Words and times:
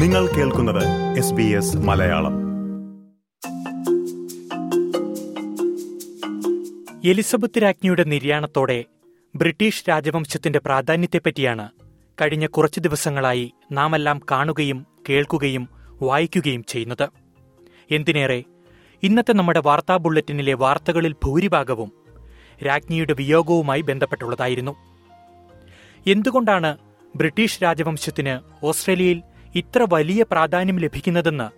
നിങ്ങൾ 0.00 0.26
കേൾക്കുന്നത് 0.26 0.84
S 1.18 1.32
B 1.32 1.42
S 1.42 1.76
Malayalam. 1.76 2.32
Elizabeth 7.04 7.62
രാജ്ഞിയുടെ 7.62 8.04
നിര്യാണത്തോടെ 8.04 8.84
ബ്രിട്ടീഷ് 9.36 9.84
രാജവംശത്തിന്റെ 9.88 10.58
പ്രാധാന്യത്തെപ്പറ്റിയാണ് 10.58 11.68
കഴിഞ്ഞ 12.20 12.46
കുറച്ചു 12.46 12.80
ദിവസങ്ങളായി 12.80 13.52
നാമെല്ലാം 13.72 14.20
കാണുകയും 14.30 14.86
കേൾക്കുകയും 15.08 15.68
വായിക്കുകയും 16.02 16.64
ചെയ്യുന്നത്. 16.64 17.08
എന്തിനേറെ? 17.90 18.44
ഇന്നത്തെ 19.02 19.32
നമ്മുടെ 19.32 19.62
വാർത്താ 19.64 19.96
ബുള്ളറ്റിനിലെ 19.96 20.54
വാർത്തകളിൽ 20.54 21.12
ഭൂരിഭാഗവും 21.12 21.92
രാജ്ഞിയുടെ 22.66 23.12
വിയോഗവുമായി 23.12 23.80
ബന്ധപ്പെട്ടുള്ളതായിരുന്നു. 23.80 24.76
എന്തുകൊണ്ടാണ് 26.06 26.78
ബ്രിട്ടീഷ് 27.16 27.62
രാജവംശത്തിന് 27.62 28.66
ഓസ്ട്രേലിയയിൽ 28.66 29.22
ഇത്ര 29.54 29.86
വലിയ 29.92 30.24
പ്രാധാന്യം 30.30 30.78
ലഭിക്കുന്നതെന്ന് 30.78 31.50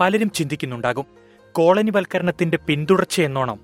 പലരും 0.00 0.30
ചിന്തിക്കുന്നുണ്ടാകും. 0.30 1.06
കോളനിവൽക്കരണത്തിന്റെ 1.52 2.58
പിന്തുടർച്ചയെന്നോണം 2.66 3.60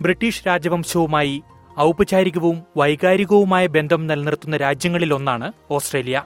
ബ്രിട്ടീഷ് 0.00 0.46
രാജവംശവുമായി 0.46 1.42
ഔപചാരികവും 1.80 2.62
വൈകാരികവുമായ 2.76 3.66
ബന്ധം 3.66 4.06
നിലനിർത്തുന്ന 4.06 4.56
രാജ്യങ്ങളിലൊന്നാണ് 4.56 5.52
ഓസ്ട്രേലിയ. 5.70 6.24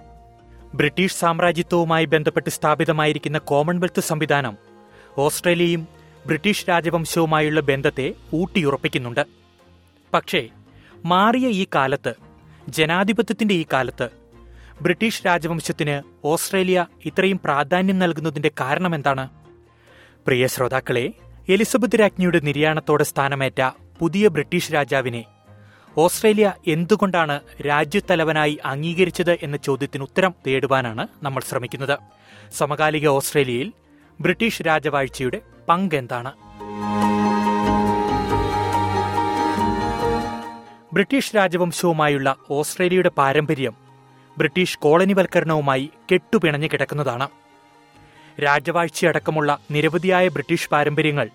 ബ്രിട്ടീഷ് 0.74 1.14
സാമ്രാജ്യത്വവുമായി 1.14 2.04
ബന്ധപ്പെട്ട് 2.04 2.50
സ്ഥാപിതമായിരിക്കുന്ന 2.50 3.38
കോമൺവെൽത്ത് 3.38 4.00
സംവിധാനം 4.00 4.56
ഓസ്ട്രേലിയയും 5.18 5.88
ബ്രിട്ടീഷ് 6.26 6.68
രാജവംശവുമായുള്ള 6.68 7.60
ബന്ധത്തെ 7.60 8.14
ഊട്ടിയുറപ്പിക്കുന്നുണ്ട്. 8.34 9.26
പക്ഷേ 10.14 10.48
മാറിയ 11.04 11.48
ഈ 11.48 11.66
കാലത്ത് 11.74 12.14
ജനാധിപത്യത്തിന്റെ 12.68 13.54
ഈ 13.54 13.64
കാലത്ത് 13.72 14.19
ബ്രിട്ടീഷ് 14.82 15.26
രാജവംശത്തിന് 15.26 16.26
ഓസ്ട്രേലിയ 16.26 16.86
ഇത്രയും 17.04 17.40
പ്രാധാന്യം 17.44 17.98
നൽകുന്നതിന്റെ 17.98 18.50
കാരണം 18.60 18.94
എന്താണ് 18.94 19.28
പ്രിയ 20.26 20.46
ശ്രോതാക്കളെ 20.46 21.12
എലിസബത്ത് 21.48 22.00
രാജ്ഞിയുടെ 22.00 22.40
നിര്യാണത്തോടെ 22.40 23.04
സ്ഥാനമേറ്റ 23.04 23.60
പുതിയ 23.98 24.28
ബ്രിട്ടീഷ് 24.28 24.72
രാജാവിനെ 24.72 25.24
ഓസ്ട്രേലിയ 25.96 26.54
എന്തുകൊണ്ടാണ് 26.66 27.40
രാജ്യത്തലവനായി 27.66 28.58
അംഗീകരിച്ചത് 28.64 29.38
എന്ന 29.42 29.56
ചോദ്യത്തിന് 29.56 30.02
ഉത്തരം 30.02 30.34
തേടുവാനാണ് 30.46 31.06
നമ്മൾ 31.22 31.40
ശ്രമിക്കുന്നത്. 31.40 31.98
സമകാലിക 32.52 33.08
ഓസ്ട്രേലിയയിൽ 33.08 33.72
ബ്രിട്ടീഷ് 34.20 34.62
രാജവാഴ്ചയുടെ 34.66 35.40
പങ്ക് 35.68 35.94
എന്താണ്? 35.94 36.32
ബ്രിട്ടീഷ് 40.92 41.36
രാജവംശവുമായുള്ള 41.36 42.36
ഓസ്ട്രേലിയയുടെ 42.50 43.08
പാരമ്പര്യം 43.08 43.89
ബ്രിട്ടീഷ് 44.40 44.80
കോളനിവൽക്കരണവുമായി 44.84 45.86
കെട്ടുപിണഞ്ഞു 46.10 46.68
കിടക്കുന്നതാണ് 46.72 47.26
രാജവാഴ്ചയടക്കമുള്ള 48.38 49.50
നിരവധിയായ 49.74 50.28
ബ്രിട്ടീഷ് 50.36 50.70
പാരമ്പര്യങ്ങൾ 50.74 51.28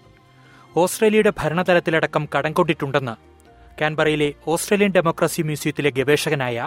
ഓസ്ട്രേലിയയുടെ 0.76 1.32
ഭരണതലത്തിലടക്കം 1.42 2.24
കടം 2.36 2.54
കൊണ്ടിട്ടുണ്ടെന്ന് 2.54 3.16
കാൻബറയിലെ 3.82 4.30
ഓസ്ട്രേലിയൻ 4.54 4.92
ഡെമോക്രസി 4.98 5.42
മ്യൂസിയത്തിലെ 5.44 5.92
ഗവേഷകനായ 6.00 6.58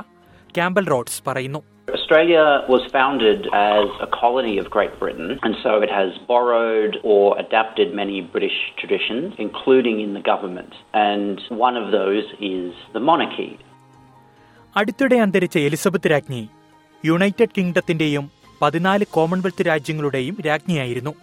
ക്യാമ്പൽ 0.54 0.86
റോഡ്സ് 0.94 1.20
പറയുന്നു 1.28 1.62
Australia 1.88 2.42
was 2.68 2.82
founded 2.90 3.40
as 3.68 3.88
a 4.00 4.08
colony 4.12 4.54
of 4.58 4.66
Great 4.70 4.94
Britain, 4.98 5.28
and 5.42 5.54
so 5.62 5.70
it 5.80 5.90
has 5.90 6.10
borrowed 6.26 6.94
or 7.04 7.38
adapted 7.38 7.94
many 7.94 8.20
British 8.34 8.58
traditions, 8.76 9.28
including 9.38 10.00
in 10.00 10.12
the 10.12 10.22
government. 10.22 10.72
And 11.06 11.36
one 11.66 11.76
of 11.76 11.86
those 11.90 12.26
is 12.50 12.68
the 12.92 13.02
monarchy. 13.02 13.50
അടുത്തിടെ 14.76 15.16
അന്തരിച്ച 15.16 15.58
Elizabeth 15.58 16.10
രാജ്ഞി 16.10 16.48
United 17.06 17.48
കിങ്ഡത്തിന്റെയും 17.58 18.30
പതിനാല് 18.62 19.04
Commonwealth 19.10 19.66
രാജ്യങ്ങളുടെയും 19.66 20.36
രാജ്ഞിയായിരുന്നു. 20.46 21.14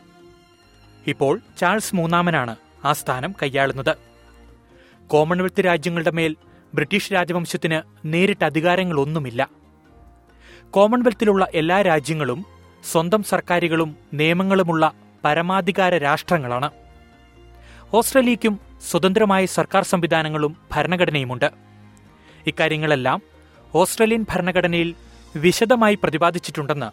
ഇപ്പോൾ 1.08 1.40
Charles 1.58 1.96
മൂന്നാമനാണ് 1.96 2.56
ആ 2.86 2.94
സ്ഥാനം 2.94 3.36
കൈയാളുന്നത്. 3.44 3.98
Commonwealth 5.08 5.66
രാജ്യങ്ങളുടെ 5.66 6.12
മേൽ 6.12 6.36
ബ്രിട്ടീഷ് 6.74 7.14
രാജവംശത്തിന് 7.14 7.82
നേരിട്ട് 8.06 8.46
അധികാരങ്ങളൊന്നുമില്ല. 8.46 9.50
കോമൺവെൽത്തിലുള്ള 10.72 11.48
എല്ലാ 11.54 11.82
രാജ്യങ്ങളും 11.82 12.46
സ്വന്തം 12.92 13.24
സർക്കാരുകളും 13.24 13.96
നിയമങ്ങളുമുള്ള 14.14 14.92
പരമാധികാര 15.26 15.98
രാഷ്ട്രങ്ങളാണ്. 15.98 16.70
ഓസ്ട്രേലിയയ്ക്കും 17.94 18.60
സ്വതന്ത്രമായ 18.90 19.46
സർക്കാർ 19.46 19.84
സംവിധാനങ്ങളും 19.84 20.56
ഭരണഘടനയുമുണ്ട്. 20.72 21.52
ഇക്കാര്യങ്ങളെല്ലാം 22.48 23.35
ഓസ്ട്രേലിയൻ 23.82 24.24
ഭരണഘടനയിൽ 24.32 24.90
വിശദമായി 25.36 25.96
പ്രതിപാദിച്ചിട്ടുണ്ടെന്ന് 26.04 26.90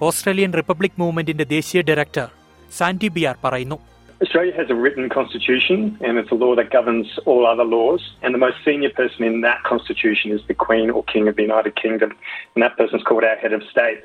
ഓസ്ട്രേലിയൻ 0.00 0.52
റിപ്പബ്ലിക് 0.60 1.00
മൂവ്മെന്റിന്റെ 1.02 1.46
ദേശീയ 1.56 1.80
ഡയറക്ടർ 1.90 2.28
സാന്റി 2.72 3.10
ബിയാർ 3.16 3.36
പറയുന്നു 3.46 3.78
Australia 4.20 4.52
has 4.58 4.68
a 4.70 4.76
written 4.82 5.06
constitution 5.10 5.78
and 6.06 6.12
it's 6.20 6.32
a 6.36 6.38
law 6.42 6.50
that 6.58 6.68
governs 6.70 7.08
all 7.30 7.42
other 7.44 7.66
laws. 7.72 8.02
And 8.22 8.30
the 8.36 8.42
most 8.44 8.58
senior 8.66 8.90
person 8.90 9.22
in 9.30 9.36
that 9.40 9.58
constitution 9.70 10.28
is 10.36 10.42
the 10.50 10.56
Queen 10.64 10.88
or 10.90 11.02
King 11.04 11.24
of 11.30 11.34
the 11.38 11.44
United 11.48 11.74
Kingdom. 11.74 12.10
And 12.52 12.60
that 12.64 12.74
person's 12.78 13.04
called 13.08 13.24
our 13.24 13.38
head 13.42 13.54
of 13.58 13.62
state. 13.72 13.98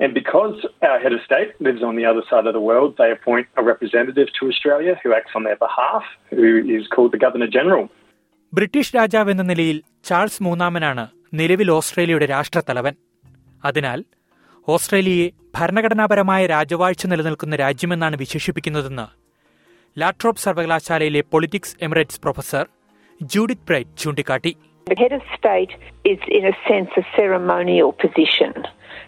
And 0.00 0.10
because 0.14 0.54
our 0.82 0.98
head 0.98 1.12
of 1.12 1.20
state 1.20 1.50
lives 1.60 1.82
on 1.82 1.94
the 1.96 2.06
other 2.12 2.24
side 2.30 2.46
of 2.46 2.54
the 2.54 2.64
world, 2.70 2.90
they 3.00 3.10
appoint 3.10 3.48
a 3.56 3.64
representative 3.64 4.30
to 4.38 4.42
Australia 4.46 4.94
who 5.02 5.10
acts 5.12 5.34
on 5.34 5.44
their 5.44 5.60
behalf, 5.66 6.04
who 6.32 6.48
is 6.70 6.86
called 6.86 7.12
the 7.12 7.22
Governor 7.26 7.50
General. 7.58 7.84
British 8.52 8.92
രാജാവ് 8.96 9.30
എന്ന 9.30 9.46
നിലയിൽ 9.50 9.78
Charles 10.04 10.42
മൂന്നാമനാണ് 10.42 11.04
നിലവിൽ 11.34 11.70
ഓസ്ട്രേലിയയുടെ 11.70 12.26
രാഷ്ട്രത്തലവൻ. 12.26 12.94
അതിനാൽ 13.64 14.04
ഓസ്ട്രേലിയയെ 14.68 15.30
ഭരണഘടനാപരമായ 15.54 16.46
രാജവാഴ്ച 16.46 17.06
നിലനിൽക്കുന്ന 17.06 17.56
രാജ്യമെന്നാണ് 17.56 18.16
വിശേഷിപ്പിക്കുന്നതെന്ന് 18.16 19.26
ലാട്രോപ് 20.00 20.36
സർവകലാശാലയിലെ 20.36 21.20
politics 21.20 21.76
emeritus 21.82 22.20
professor 22.20 22.66
Judith 23.22 23.66
Brett 23.68 23.96
ചൂണ്ടിക്കാട്ടി. 23.98 24.56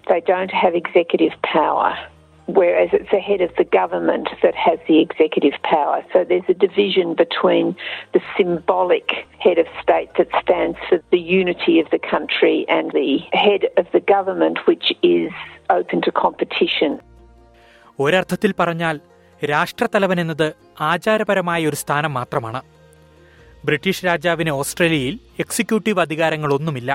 They 0.08 0.20
don't 0.20 0.52
have 0.62 0.74
executive 0.74 1.34
power, 1.54 2.17
whereas 2.48 2.90
it's 2.92 3.10
the 3.10 3.20
head 3.20 3.40
of 3.40 3.52
the 3.56 3.64
government 3.72 4.28
that 4.42 4.54
has 4.56 4.78
the 4.88 4.98
executive 4.98 5.56
power. 5.64 6.04
So 6.12 6.24
there's 6.24 6.48
a 6.48 6.54
division 6.56 7.14
between 7.14 7.76
the 8.14 8.22
symbolic 8.36 9.08
head 9.38 9.58
of 9.58 9.66
state 9.82 10.10
that 10.16 10.28
stands 10.42 10.78
for 10.88 11.00
the 11.10 11.22
unity 11.40 11.78
of 11.80 11.90
the 11.90 11.98
country 12.06 12.56
and 12.68 12.90
the 12.92 13.18
head 13.34 13.62
of 13.76 13.86
the 13.92 14.00
government, 14.14 14.58
which 14.66 14.86
is 15.10 15.30
open 15.70 16.00
to 16.02 16.12
competition. 16.24 16.92
ഒരർത്ഥത്തിൽ 17.98 18.52
പറഞ്ഞാൽ 18.58 18.96
രാഷ്ട്രത്തലവൻ 19.42 20.18
എന്നത് 20.20 20.48
ആചാരപരമായ 20.90 21.68
ഒരു 21.68 21.76
സ്ഥാനം 21.76 22.12
മാത്രമാണ് 22.12 22.60
British 23.64 24.04
രാജാവിന് 24.06 24.52
ഓസ്ട്രേലിയയിൽ 24.60 25.14
executive 25.38 26.00
അധികാരങ്ങളൊന്നുമില്ല 26.00 26.90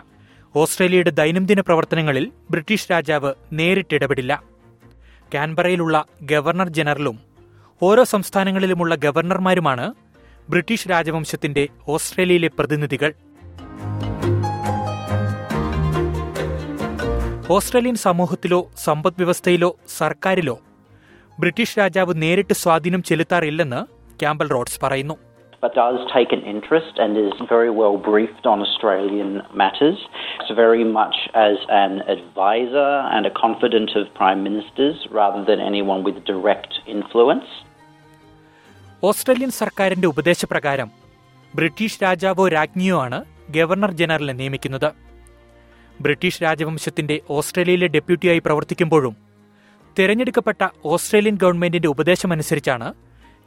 ഓസ്ട്രേലിയയുടെ 0.55 1.13
ദൈനംദിന 1.21 1.59
പ്രവർത്തനങ്ങളിൽ 1.67 2.25
ബ്രിട്ടീഷ് 2.53 2.89
രാജാവ് 2.91 3.31
നേരിട്ടിടപെടില്ല 3.59 4.33
കാൻബറയിലുള്ള 5.33 6.05
ഗവർണർ 6.21 6.69
ജനറലും 6.69 7.19
ഓരോ 7.81 8.03
സംസ്ഥാനങ്ങളിലുമുള്ള 8.03 8.95
ഗവർണർമാരുമാണ് 8.95 9.93
ബ്രിട്ടീഷ് 10.49 10.89
രാജവംശത്തിന്റെ 10.89 11.67
ഓസ്ട്രേലിയയിലെ 11.87 12.49
പ്രതിനിധികൾ. 12.59 13.13
ഓസ്ട്രേലിയൻ 17.49 17.95
സമൂഹത്തിലോ 17.95 18.71
സമ്പദ് 18.83 19.13
വ്യവസ്ഥയിലോ 19.17 19.77
സർക്കാരിലോ 19.97 20.59
ബ്രിട്ടീഷ് 21.39 21.77
രാജാവ് 21.77 22.13
നേരിട്ട് 22.15 22.53
സ്വാധീനം 22.53 23.03
ചെലുത്താറില്ലെന്ന് 23.03 23.85
ക്യാമ്പൽ 24.19 24.49
റോഡ്സ് 24.49 24.79
പറയുന്നു. 24.83 25.32
But 25.63 25.73
does 25.75 25.99
take 26.09 26.31
an 26.31 26.43
interest 26.45 26.93
and 26.97 27.11
is 27.19 27.35
very 27.47 27.71
well 27.71 27.97
briefed 28.01 28.45
on 28.45 28.61
Australian 28.61 29.29
matters. 29.55 29.99
It's 30.37 30.53
very 30.57 30.83
much 30.91 31.15
as 31.39 31.55
an 31.75 31.93
advisor 32.07 32.89
and 33.11 33.23
a 33.25 33.33
confidant 33.35 33.91
of 33.95 34.03
prime 34.13 34.41
ministers 34.43 34.97
rather 35.11 35.43
than 35.45 35.61
anyone 35.61 36.01
with 36.03 36.17
direct 36.25 36.73
influence. 36.89 37.47
Australian 39.03 39.51
സർക്കാരിന്റെ 39.51 40.07
ഉപദേശപ്രകാരം 40.07 40.89
British 41.53 41.99
രാജാവോ 42.03 42.43
രാജ്ഞിയോ 42.55 42.97
ആണ് 43.05 43.17
governor 43.49 43.91
ജനറലിനെ 44.01 44.35
നിയമിക്കുന്നത് 44.41 44.89
British 45.99 46.43
രാജവംശത്തിന്റെ 46.43 47.15
ഓസ്ട്രേലിയയിലെ 47.29 47.87
ഡെപ്യൂട്ടിയായി 47.95 48.41
പ്രവർത്തിക്കുമ്പോഴും 48.47 49.15
തിരഞ്ഞെടുക്കപ്പെട്ട 49.97 50.61
Australian 50.93 51.35
ഗവൺമെന്റിന്റെ 51.43 51.89
ഉപദേശമനുസരിച്ചാണ് 51.95 52.87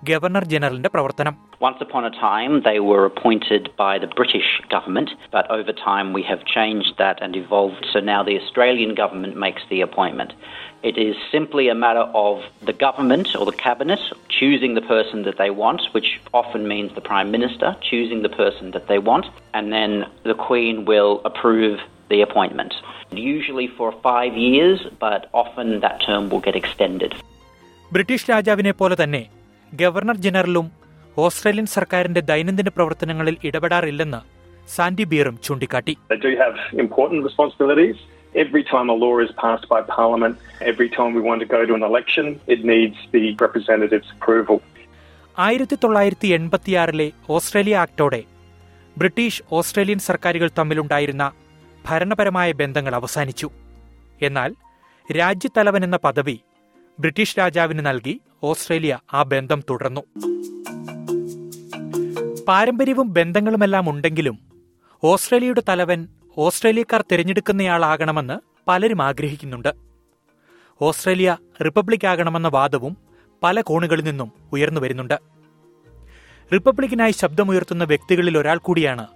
governor 0.10 0.44
ജനറലിന്റെ 0.54 0.92
പ്രവർത്തനം 0.96 1.36
Once 1.70 1.80
upon 1.86 2.04
a 2.10 2.14
time, 2.30 2.54
they 2.68 2.80
were 2.90 3.04
appointed 3.10 3.64
by 3.82 3.94
the 4.04 4.10
British 4.20 4.48
government, 4.74 5.10
but 5.36 5.46
over 5.58 5.74
time 5.90 6.08
we 6.18 6.24
have 6.30 6.42
changed 6.56 6.94
that 7.02 7.18
and 7.24 7.34
evolved. 7.42 7.84
So 7.94 8.00
now 8.14 8.22
the 8.30 8.36
Australian 8.42 8.92
government 9.02 9.36
makes 9.46 9.64
the 9.72 9.80
appointment. 9.88 10.32
It 10.90 10.98
is 10.98 11.16
simply 11.36 11.66
a 11.70 11.76
matter 11.76 12.06
of 12.28 12.36
the 12.70 12.76
government 12.86 13.28
or 13.40 13.46
the 13.46 13.60
cabinet 13.68 14.02
choosing 14.38 14.74
the 14.80 14.86
person 14.96 15.20
that 15.28 15.38
they 15.42 15.52
want, 15.64 15.82
which 15.96 16.10
often 16.34 16.64
means 16.74 16.90
the 17.00 17.06
Prime 17.12 17.30
Minister 17.36 17.70
choosing 17.90 18.24
the 18.28 18.34
person 18.44 18.72
that 18.76 18.88
they 18.92 19.00
want, 19.12 19.28
and 19.58 19.72
then 19.78 19.92
the 20.24 20.38
Queen 20.48 20.76
will 20.92 21.14
approve 21.30 21.78
the 22.10 22.22
appointment. 22.28 22.74
Usually 23.12 23.68
for 23.78 23.90
five 24.10 24.34
years, 24.50 24.80
but 25.06 25.22
often 25.44 25.68
that 25.86 25.98
term 26.08 26.24
will 26.32 26.44
get 26.50 26.58
extended. 26.64 27.14
British 27.96 28.28
രാജാവിനെ 28.34 28.72
പോലെ 28.72 28.96
തന്നെ 29.04 29.22
governor 29.73 30.17
ജനറലും 30.17 30.67
Australian 31.17 31.67
സർക്കാരിന്റെ 31.67 32.23
ദൈനംദിന 32.23 32.69
പ്രവർത്തനങ്ങളിൽ 32.69 33.37
ഇടപെടാറില്ലെന്ന് 33.43 34.21
Sandy 34.69 35.05
ബിയറും 35.05 35.37
ചൂണ്ടിക്കാട്ടി 35.45 35.95
They 36.21 36.35
have 36.37 36.57
important 36.85 37.21
responsibilities. 37.29 37.97
Every 38.35 38.63
time 38.65 38.89
a 38.91 38.97
law 38.97 39.15
is 39.19 39.31
passed 39.35 39.67
by 39.69 39.79
Parliament, 39.91 40.35
every 40.63 40.89
time 40.89 41.11
we 41.15 41.23
want 41.29 41.41
to 41.41 41.49
go 41.49 41.61
to 41.65 41.75
an 41.75 41.85
election, 41.91 42.27
it 42.47 42.61
needs 42.65 42.99
the 43.13 43.23
representative's 43.45 44.11
approval. 44.17 44.59
ആയിരത്തി 45.37 45.77
തൊള്ളായിരത്തി 45.77 46.29
എൺപത്തിയാറിലെ 46.37 47.07
ഓസ്ട്രേലിയ 47.31 47.77
ആക്ടോടെ 47.77 48.21
ബ്രിട്ടീഷ് 48.97 49.43
ഓസ്ട്രേലിയൻ 49.51 49.99
സർക്കാരുകൾ 50.01 50.49
തമ്മിലുണ്ടായിരുന്ന 50.59 51.25
ഭരണപരമായ 51.85 52.51
ബന്ധങ്ങൾ 52.53 52.95
അവസാനിച്ചു 52.95 53.49
എന്നാൽ 54.21 54.51
രാജ്യത്തലവൻ 55.09 55.83
എന്ന 55.85 55.99
പദവി 56.05 56.37
ബ്രിട്ടീഷ് 56.99 57.39
രാജാവിന് 57.39 57.87
നൽകി 57.87 58.21
ഓസ്ട്രേലിയ 58.43 58.99
ആ 59.13 59.23
ബന്ധം 59.23 59.63
തുടർന്നു. 59.71 60.01
പാരമ്പര്യവും 62.49 63.13
ബന്ധങ്ങളുമെല്ലാം 63.13 63.91
ഉണ്ടെങ്കിലും 63.91 64.39
ഓസ്ട്രേലിയയുടെ 65.05 65.63
തലവൻ 65.69 66.09
ഓസ്ട്രേലിയക്കാർ 66.39 67.05
തിരഞ്ഞെടുക്കുന്നയാളാകണമെന്ന് 67.13 68.41
പലരും 68.69 69.03
ആഗ്രഹിക്കുന്നുണ്ട്. 69.03 69.75
ഓസ്ട്രേലിയ 70.83 71.37
റിപ്പബ്ലിക് 71.65 72.07
ആകണമെന്ന 72.07 72.49
വാദവും 72.49 72.97
പല 73.43 73.61
കോണുകളിൽ 73.61 74.05
നിന്നും 74.05 74.33
ഉയർന്നു 74.53 74.81
വരുന്നുണ്ട്. 74.81 75.21
റിപ്പബ്ലിക്കിനായി 76.53 77.13
ശബ്ദമുയർത്തുന്ന 77.13 77.85
വ്യക്തികളിൽ 77.85 78.39
ഒരാൾ 78.39 78.59
കൂടിയാണ് 78.59 79.07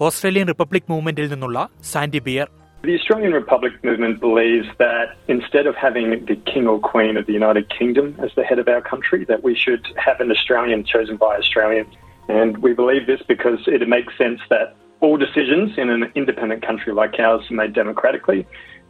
ഓസ്ട്രേലിയൻ 0.00 0.46
റിപ്പബ്ലിക് 0.48 0.90
മൂവ്മെന്റിൽ 0.90 1.30
നിന്നുള്ള 1.30 1.68
Sandy 1.82 2.18
Biar. 2.18 2.50
The 2.82 2.94
Australian 2.94 3.32
Republic 3.32 3.72
movement 3.82 4.20
believes 4.20 4.68
that 4.78 5.06
instead 5.28 5.66
of 5.66 5.74
having 5.76 6.24
the 6.24 6.36
King 6.46 6.66
or 6.68 6.78
Queen 6.80 7.16
of 7.16 7.26
the 7.26 7.32
United 7.32 7.68
Kingdom 7.68 8.14
as 8.20 8.30
the 8.36 8.44
head 8.44 8.58
of 8.58 8.68
our 8.68 8.80
country, 8.82 9.24
that 9.24 9.42
we 9.42 9.54
should 9.56 9.84
have 9.96 10.20
an 10.20 10.30
Australian 10.30 10.84
chosen 10.84 11.16
by 11.16 11.36
Australians. 11.36 11.92
And 12.30 12.58
we 12.58 12.72
believe 12.74 13.06
this 13.06 13.22
because 13.26 13.60
it 13.68 13.88
makes 13.88 14.12
sense 14.16 14.40
that 14.50 14.66
all 15.02 15.16
decisions 15.16 15.76
in 15.78 15.88
an 15.90 16.02
independent 16.14 16.62
country 16.62 16.92
like 16.92 17.18
ours 17.18 17.44
are 17.50 17.54
made 17.54 17.72
democratically 17.74 18.40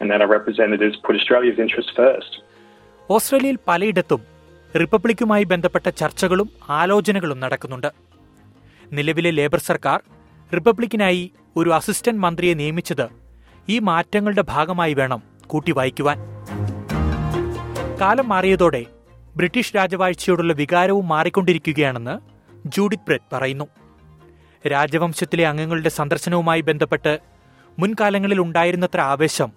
and 0.00 0.10
that 0.10 0.20
our 0.20 0.28
representatives 0.28 0.96
put 1.06 1.14
Australia's 1.16 1.58
interests 1.58 1.92
first. 2.02 2.32
ഓസ്ട്രേലിയയിൽ 3.10 3.58
പലയിടത്തും 3.68 4.20
റിപ്പബ്ലിക്കുമായി 4.74 5.44
ബന്ധപ്പെട്ട 5.50 5.88
ചർച്ചകളും 6.00 6.48
ആലോചനകളും 6.78 7.38
നടക്കുന്നുണ്ട് 7.42 7.90
നിലവിലെ 8.92 9.30
labour 9.38 9.60
സർക്കാർ 9.68 10.00
റിപ്പബ്ലിക്കിനായി 10.52 11.22
ഒരു 11.60 11.70
assistant 11.76 12.22
മന്ത്രിയെ 12.24 12.54
നിയമിച്ചത് 12.60 13.06
ഈ 13.68 13.78
മാറ്റങ്ങളുടെ 13.78 14.42
ഭാഗമായി 14.42 14.94
വേണം 14.94 15.22
കൂട്ടി 15.46 15.72
വായിക്കുവാൻ. 15.72 16.18
കാലം 18.00 18.28
മാറിയതോടെ 18.28 18.84
ബ്രിട്ടീഷ് 19.36 19.76
രാജവാഴ്ചയോടുള്ള 19.76 20.52
വികാരവും 20.52 21.08
മാറിക്കൊണ്ടിരിക്കുകയാണെന്ന് 21.08 22.18
ജൂഡിത് 22.68 22.98
ബ്രെറ്റ് 22.98 23.34
പറയുന്നു. 23.34 23.64
രാജവംശത്തിലെ 24.68 25.46
അംഗങ്ങളുടെ 25.46 25.88
സന്ദർശനവുമായി 25.88 26.60
ബന്ധപ്പെട്ട് 26.60 27.18
മുൻകാലങ്ങളിൽ 27.78 28.40
ഉണ്ടായിരുന്നത്ര 28.40 29.00
ആവേശം 29.00 29.52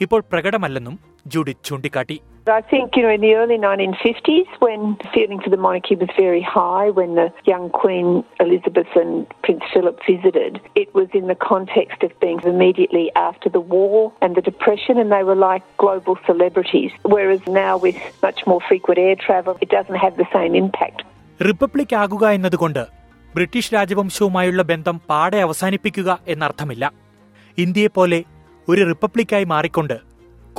ഇപ്പോൾ 0.00 0.24
പ്രകടമല്ലെന്നും 0.32 0.98
ജൂഡിത് 1.26 1.64
ചൂണ്ടിക്കാട്ടി 1.68 2.18
I 2.46 2.60
think, 2.62 2.94
you 2.96 3.02
know, 3.02 3.08
in 3.08 3.22
the 3.22 3.34
early 3.34 3.56
1950s, 3.58 4.48
when 4.58 4.80
feeling 5.14 5.40
for 5.40 5.48
the 5.48 5.56
monarchy 5.56 5.96
was 5.96 6.10
very 6.18 6.42
high, 6.56 6.90
when 6.90 7.14
the 7.14 7.32
young 7.44 7.70
Queen 7.72 8.08
Elizabeth 8.38 8.90
and 8.94 9.12
Prince 9.44 9.64
Philip 9.72 9.98
visited, 10.06 10.52
it 10.74 10.94
was 10.94 11.08
in 11.14 11.26
the 11.26 11.36
context 11.42 12.02
of 12.02 12.10
being 12.20 12.40
immediately 12.44 13.10
after 13.20 13.48
the 13.48 13.64
war 13.66 14.12
and 14.20 14.36
the 14.36 14.42
Depression, 14.42 14.98
and 14.98 15.10
they 15.10 15.22
were 15.22 15.40
like 15.42 15.64
global 15.78 16.16
celebrities. 16.26 16.90
Whereas 17.14 17.42
now, 17.48 17.72
with 17.78 17.96
much 18.22 18.42
more 18.46 18.60
frequent 18.68 18.98
air 18.98 19.16
travel, 19.26 19.56
it 19.64 19.70
doesn't 19.70 19.96
have 19.96 20.16
the 20.16 20.28
same 20.36 20.54
impact. 20.54 20.98
Republic 21.40 21.94
ആകുക 21.94 22.24
എന്നതുകൊണ്ട് 22.30 22.82
British 23.34 23.74
രാജവംശവുമായുള്ള 23.74 24.62
ബന്ധം 24.62 24.98
പാടെ 25.10 25.38
അവസാനിപ്പിക്കുക 25.46 26.18
എന്നർത്ഥമില്ല 26.34 26.84
ഇന്ത്യയെപ്പോലെ 27.58 28.20
ഒരു 28.68 28.82
റിപ്പബ്ലിക്കായി 28.90 29.44
മാറിക്കൊണ്ട് 29.44 29.96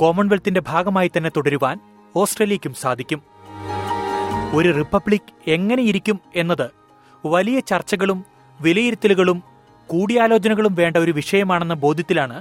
കോമൺവെൽത്തിന്റെ 0.00 0.60
ഭാഗമായി 0.60 1.10
തന്നെ 1.12 1.30
തുടരുവാൻ 1.36 1.76
ഓസ്ട്രേലിയയ്ക്കും 2.14 2.74
സാധിക്കും 2.74 3.20
ഒരു 4.54 4.70
റിപ്പബ്ലിക് 4.72 5.30
എങ്ങനെയിരിക്കും 5.46 6.18
എന്നത് 6.34 6.66
വലിയ 7.24 7.60
ചർച്ചകളും 7.60 8.18
വിലയിരുത്തലുകളും 8.60 9.38
കൂടിയാലോചനകളും 9.90 10.74
വേണ്ട 10.74 10.96
ഒരു 10.96 11.12
വിഷയമാണെന്ന 11.12 11.74
ബോധ്യത്തിലാണ് 11.74 12.36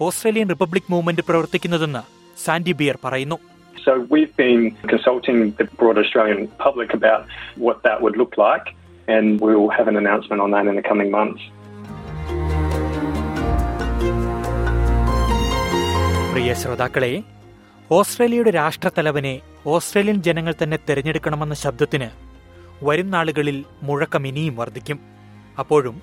ഓസ്ട്രേലിയൻ 0.00 0.48
റിപ്പബ്ലിക് 0.48 0.90
മൂവ്മെന്റ് 0.90 1.24
പ്രവർത്തിക്കുന്നതെന്ന് 1.24 2.04
സാൻഡി 2.44 2.72
ബിയർ 2.72 2.98
പറയുന്നു 3.02 3.38
So 3.76 3.92
we've 4.12 4.34
been 4.36 4.62
consulting 4.92 5.38
the 5.58 5.66
broad 5.80 5.98
Australian 5.98 6.42
public 6.58 6.90
about 6.94 7.22
what 7.58 7.78
that 7.82 7.98
would 8.02 8.16
look 8.16 8.34
like, 8.38 8.66
and 9.08 9.26
have 9.70 9.88
an 9.88 9.96
announcement 9.96 10.40
on 10.40 10.52
that 10.52 10.66
in 10.66 10.76
the 10.76 10.86
coming 10.90 11.10
months. 11.10 11.42
പ്രിയ 16.34 16.54
ശ്രോതാക്കളെ 16.54 17.22
ഓസ്ട്രേലിയയുടെ 17.90 18.50
രാഷ്ട്രത്തലവനെ 18.50 19.40
ഓസ്ട്രേലിയൻ 19.66 20.22
ജനങ്ങൾ 20.22 20.54
തന്നെ 20.62 20.78
തിരഞ്ഞെടുക്കണമെന്ന 20.88 21.54
ശബ്ദത്തിന് 21.54 22.08
വരും 22.84 23.10
നാളുകളിൽ 23.10 23.64
മുഴക്കം 23.82 24.26
ഇനിയും 24.26 24.56
വർദ്ധിക്കും. 24.56 25.00
അപ്പോഴും 25.58 26.02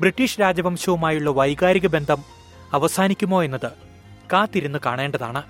ബ്രിട്ടീഷ് 0.00 0.40
രാജവംശവുമായുള്ള 0.40 1.30
വൈകാരിക 1.30 1.86
ബന്ധം 1.86 2.24
അവസാനിക്കുമോ 2.72 3.44
എന്നത് 3.44 3.72
കാത്തിരുന്ന് 4.32 4.78
കാണേണ്ടതാണ്. 4.86 5.42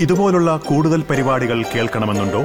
ഇതുപോലുള്ള 0.00 0.56
കൂടുതൽ 0.56 1.02
പരിപാടികൾ 1.02 1.62
കേൾക്കണമെന്നുണ്ടോ? 1.62 2.44